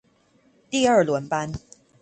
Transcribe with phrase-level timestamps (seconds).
[0.71, 1.53] 第二輪班